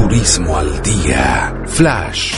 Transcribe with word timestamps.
Turismo 0.00 0.56
al 0.56 0.80
día. 0.80 1.52
Flash. 1.66 2.32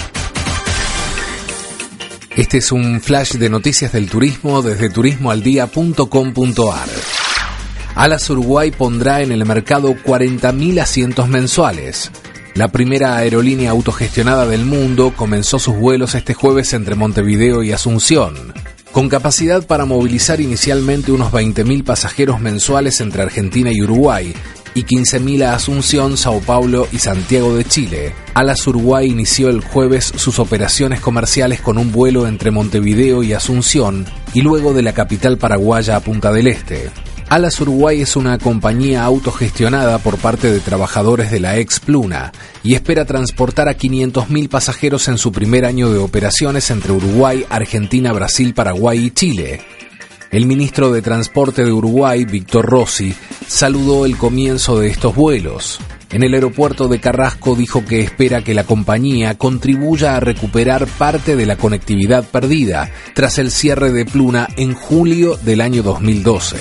Este 2.34 2.56
es 2.56 2.72
un 2.72 3.02
flash 3.02 3.34
de 3.34 3.50
noticias 3.50 3.92
del 3.92 4.08
turismo 4.08 4.62
desde 4.62 4.88
turismoaldía.com.ar. 4.88 6.88
Alas 7.96 8.30
Uruguay 8.30 8.70
pondrá 8.70 9.20
en 9.20 9.30
el 9.30 9.44
mercado 9.44 9.94
40.000 9.94 10.80
asientos 10.80 11.28
mensuales. 11.28 12.10
La 12.54 12.68
primera 12.68 13.16
aerolínea 13.16 13.72
autogestionada 13.72 14.46
del 14.46 14.64
mundo 14.64 15.12
comenzó 15.14 15.58
sus 15.58 15.76
vuelos 15.76 16.14
este 16.14 16.32
jueves 16.32 16.72
entre 16.72 16.94
Montevideo 16.94 17.62
y 17.62 17.72
Asunción, 17.72 18.54
con 18.90 19.10
capacidad 19.10 19.66
para 19.66 19.84
movilizar 19.84 20.40
inicialmente 20.40 21.12
unos 21.12 21.30
20.000 21.30 21.84
pasajeros 21.84 22.40
mensuales 22.40 23.02
entre 23.02 23.22
Argentina 23.22 23.70
y 23.70 23.82
Uruguay 23.82 24.34
y 24.74 24.84
15.000 24.84 25.44
a 25.44 25.54
Asunción, 25.54 26.16
Sao 26.16 26.40
Paulo 26.40 26.88
y 26.92 26.98
Santiago 26.98 27.54
de 27.56 27.64
Chile. 27.64 28.12
Alas 28.34 28.66
Uruguay 28.66 29.08
inició 29.08 29.48
el 29.48 29.60
jueves 29.60 30.12
sus 30.16 30.38
operaciones 30.38 31.00
comerciales 31.00 31.60
con 31.60 31.78
un 31.78 31.92
vuelo 31.92 32.26
entre 32.26 32.50
Montevideo 32.50 33.22
y 33.22 33.32
Asunción 33.32 34.06
y 34.34 34.42
luego 34.42 34.72
de 34.72 34.82
la 34.82 34.92
capital 34.92 35.38
paraguaya 35.38 35.96
a 35.96 36.00
Punta 36.00 36.32
del 36.32 36.46
Este. 36.46 36.90
Alas 37.30 37.60
Uruguay 37.60 38.00
es 38.00 38.16
una 38.16 38.38
compañía 38.38 39.04
autogestionada 39.04 39.98
por 39.98 40.18
parte 40.18 40.50
de 40.50 40.58
trabajadores 40.58 41.30
de 41.30 41.38
la 41.38 41.58
ex 41.58 41.78
Pluna 41.78 42.32
y 42.64 42.74
espera 42.74 43.04
transportar 43.04 43.68
a 43.68 43.76
500.000 43.76 44.48
pasajeros 44.48 45.06
en 45.06 45.16
su 45.16 45.30
primer 45.30 45.64
año 45.64 45.92
de 45.92 45.98
operaciones 45.98 46.72
entre 46.72 46.90
Uruguay, 46.90 47.46
Argentina, 47.48 48.12
Brasil, 48.12 48.52
Paraguay 48.52 49.06
y 49.06 49.10
Chile. 49.12 49.60
El 50.32 50.46
ministro 50.46 50.90
de 50.90 51.02
Transporte 51.02 51.64
de 51.64 51.72
Uruguay, 51.72 52.24
Víctor 52.24 52.66
Rossi, 52.66 53.14
saludó 53.50 54.06
el 54.06 54.16
comienzo 54.16 54.78
de 54.78 54.88
estos 54.88 55.16
vuelos. 55.16 55.80
En 56.12 56.22
el 56.22 56.34
aeropuerto 56.34 56.86
de 56.86 57.00
Carrasco 57.00 57.56
dijo 57.56 57.84
que 57.84 58.00
espera 58.00 58.42
que 58.42 58.54
la 58.54 58.62
compañía 58.62 59.36
contribuya 59.36 60.16
a 60.16 60.20
recuperar 60.20 60.86
parte 60.86 61.34
de 61.34 61.46
la 61.46 61.56
conectividad 61.56 62.24
perdida 62.24 62.90
tras 63.12 63.38
el 63.38 63.50
cierre 63.50 63.90
de 63.90 64.06
Pluna 64.06 64.48
en 64.56 64.74
julio 64.74 65.36
del 65.42 65.60
año 65.60 65.82
2012. 65.82 66.56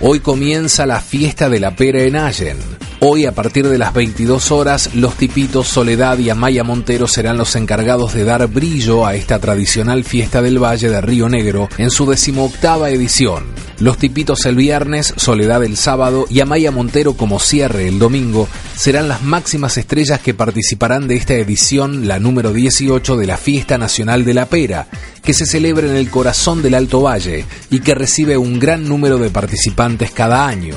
Hoy 0.00 0.18
comienza 0.18 0.84
la 0.84 1.00
fiesta 1.00 1.48
de 1.48 1.60
la 1.60 1.76
pera 1.76 2.02
en 2.02 2.16
Allen. 2.16 2.58
Hoy 2.98 3.26
a 3.26 3.32
partir 3.32 3.68
de 3.68 3.78
las 3.78 3.94
22 3.94 4.50
horas, 4.50 4.94
los 4.96 5.14
tipitos 5.14 5.68
Soledad 5.68 6.18
y 6.18 6.28
Amaya 6.28 6.64
Montero 6.64 7.06
serán 7.06 7.38
los 7.38 7.54
encargados 7.54 8.14
de 8.14 8.24
dar 8.24 8.48
brillo 8.48 9.06
a 9.06 9.14
esta 9.14 9.38
tradicional 9.38 10.02
fiesta 10.02 10.42
del 10.42 10.62
Valle 10.62 10.88
de 10.88 11.00
Río 11.00 11.28
Negro 11.28 11.68
en 11.78 11.90
su 11.90 12.04
decimoctava 12.04 12.90
edición. 12.90 13.61
Los 13.82 13.98
tipitos 13.98 14.46
el 14.46 14.54
viernes, 14.54 15.12
Soledad 15.16 15.64
el 15.64 15.76
sábado 15.76 16.26
y 16.30 16.38
Amaya 16.38 16.70
Montero 16.70 17.14
como 17.14 17.40
cierre 17.40 17.88
el 17.88 17.98
domingo 17.98 18.46
serán 18.76 19.08
las 19.08 19.22
máximas 19.24 19.76
estrellas 19.76 20.20
que 20.20 20.34
participarán 20.34 21.08
de 21.08 21.16
esta 21.16 21.34
edición, 21.34 22.06
la 22.06 22.20
número 22.20 22.52
18 22.52 23.16
de 23.16 23.26
la 23.26 23.36
Fiesta 23.36 23.78
Nacional 23.78 24.24
de 24.24 24.34
la 24.34 24.46
Pera, 24.46 24.86
que 25.24 25.34
se 25.34 25.46
celebra 25.46 25.88
en 25.88 25.96
el 25.96 26.10
corazón 26.10 26.62
del 26.62 26.74
Alto 26.74 27.00
Valle 27.00 27.44
y 27.70 27.80
que 27.80 27.96
recibe 27.96 28.36
un 28.36 28.60
gran 28.60 28.86
número 28.86 29.18
de 29.18 29.30
participantes 29.30 30.12
cada 30.12 30.46
año. 30.46 30.76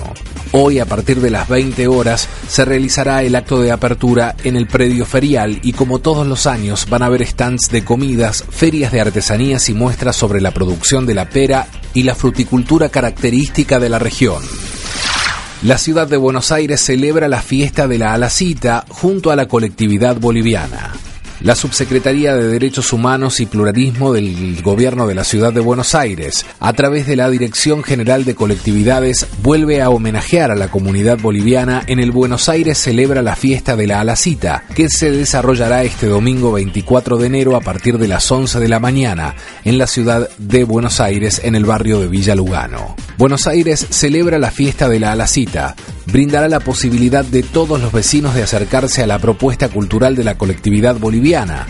Hoy, 0.57 0.79
a 0.79 0.85
partir 0.85 1.19
de 1.19 1.29
las 1.29 1.49
20 1.49 1.85
horas, 1.89 2.29
se 2.47 2.63
realizará 2.63 3.23
el 3.23 3.35
acto 3.35 3.59
de 3.59 3.73
apertura 3.73 4.37
en 4.45 4.55
el 4.55 4.67
predio 4.67 5.05
ferial 5.05 5.59
y 5.63 5.73
como 5.73 5.99
todos 5.99 6.25
los 6.25 6.47
años 6.47 6.87
van 6.89 7.03
a 7.03 7.07
haber 7.07 7.27
stands 7.27 7.69
de 7.71 7.83
comidas, 7.83 8.45
ferias 8.51 8.93
de 8.93 9.01
artesanías 9.01 9.67
y 9.67 9.73
muestras 9.73 10.15
sobre 10.15 10.39
la 10.39 10.51
producción 10.51 11.05
de 11.05 11.13
la 11.13 11.27
pera 11.27 11.67
y 11.93 12.03
la 12.03 12.15
fruticultura 12.15 12.87
característica 12.87 13.81
de 13.81 13.89
la 13.89 13.99
región. 13.99 14.41
La 15.63 15.77
ciudad 15.77 16.07
de 16.07 16.15
Buenos 16.15 16.53
Aires 16.53 16.79
celebra 16.79 17.27
la 17.27 17.41
fiesta 17.41 17.85
de 17.89 17.97
la 17.97 18.13
Alacita 18.13 18.85
junto 18.87 19.31
a 19.31 19.35
la 19.35 19.49
colectividad 19.49 20.15
boliviana. 20.15 20.93
La 21.45 21.53
Subsecretaría 21.53 22.33
de 22.33 22.47
Derechos 22.47 22.91
Humanos 22.91 23.39
y 23.39 23.45
Pluralismo 23.45 24.11
del 24.11 24.63
Gobierno 24.63 25.05
de 25.05 25.13
la 25.13 25.23
Ciudad 25.23 25.53
de 25.53 25.59
Buenos 25.59 25.93
Aires, 25.93 26.43
a 26.59 26.73
través 26.73 27.05
de 27.05 27.15
la 27.15 27.29
Dirección 27.29 27.83
General 27.83 28.25
de 28.25 28.33
Colectividades, 28.33 29.27
vuelve 29.43 29.79
a 29.83 29.91
homenajear 29.91 30.49
a 30.49 30.55
la 30.55 30.69
comunidad 30.69 31.19
boliviana 31.19 31.83
en 31.85 31.99
el 31.99 32.09
Buenos 32.09 32.49
Aires 32.49 32.79
celebra 32.79 33.21
la 33.21 33.35
fiesta 33.35 33.75
de 33.75 33.85
la 33.85 33.99
Alacita, 33.99 34.63
que 34.73 34.89
se 34.89 35.11
desarrollará 35.11 35.83
este 35.83 36.07
domingo 36.07 36.51
24 36.53 37.17
de 37.17 37.27
enero 37.27 37.55
a 37.55 37.61
partir 37.61 37.99
de 37.99 38.07
las 38.07 38.31
11 38.31 38.59
de 38.59 38.67
la 38.67 38.79
mañana 38.79 39.35
en 39.63 39.77
la 39.77 39.85
ciudad 39.85 40.27
de 40.39 40.63
Buenos 40.63 40.99
Aires 40.99 41.41
en 41.43 41.53
el 41.53 41.65
barrio 41.65 41.99
de 41.99 42.07
Villa 42.07 42.33
Lugano. 42.33 42.95
Buenos 43.17 43.47
Aires 43.47 43.87
celebra 43.91 44.37
la 44.39 44.51
fiesta 44.51 44.89
de 44.89 44.99
la 44.99 45.13
Alacita, 45.13 45.75
brindará 46.07 46.49
la 46.49 46.59
posibilidad 46.59 47.23
de 47.23 47.43
todos 47.43 47.79
los 47.79 47.93
vecinos 47.93 48.35
de 48.35 48.43
acercarse 48.43 49.03
a 49.03 49.07
la 49.07 49.19
propuesta 49.19 49.69
cultural 49.69 50.17
de 50.17 50.25
la 50.25 50.37
colectividad 50.37 50.97
boliviana. 50.97 51.65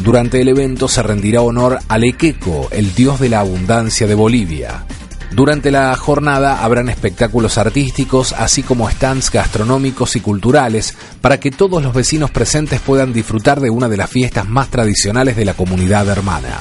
Durante 0.00 0.42
el 0.42 0.48
evento 0.48 0.88
se 0.88 1.02
rendirá 1.02 1.40
honor 1.40 1.78
al 1.88 2.04
Equeco, 2.04 2.68
el 2.70 2.94
dios 2.94 3.18
de 3.18 3.30
la 3.30 3.40
abundancia 3.40 4.06
de 4.06 4.14
Bolivia. 4.14 4.84
Durante 5.32 5.70
la 5.70 5.96
jornada 5.96 6.62
habrán 6.62 6.90
espectáculos 6.90 7.56
artísticos, 7.56 8.34
así 8.34 8.62
como 8.62 8.90
stands 8.90 9.30
gastronómicos 9.30 10.16
y 10.16 10.20
culturales, 10.20 10.94
para 11.22 11.40
que 11.40 11.50
todos 11.50 11.82
los 11.82 11.94
vecinos 11.94 12.30
presentes 12.30 12.80
puedan 12.80 13.14
disfrutar 13.14 13.60
de 13.60 13.70
una 13.70 13.88
de 13.88 13.96
las 13.96 14.10
fiestas 14.10 14.46
más 14.50 14.68
tradicionales 14.68 15.34
de 15.34 15.46
la 15.46 15.54
comunidad 15.54 16.06
hermana. 16.08 16.58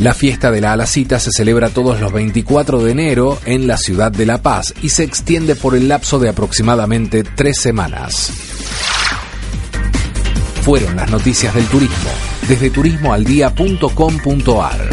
La 0.00 0.14
fiesta 0.14 0.50
de 0.50 0.60
la 0.62 0.72
Alacita 0.72 1.20
se 1.20 1.30
celebra 1.30 1.68
todos 1.68 2.00
los 2.00 2.10
24 2.10 2.82
de 2.82 2.90
enero 2.90 3.38
en 3.44 3.66
la 3.66 3.76
ciudad 3.76 4.10
de 4.10 4.24
La 4.24 4.40
Paz 4.40 4.72
y 4.80 4.88
se 4.88 5.04
extiende 5.04 5.56
por 5.56 5.76
el 5.76 5.88
lapso 5.88 6.18
de 6.18 6.30
aproximadamente 6.30 7.22
tres 7.22 7.60
semanas. 7.60 8.32
Fueron 10.62 10.96
las 10.96 11.10
noticias 11.10 11.54
del 11.54 11.66
turismo 11.66 12.08
desde 12.48 12.70
turismoaldía.com.ar. 12.70 14.88